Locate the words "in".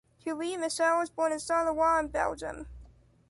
1.31-1.37, 1.99-2.07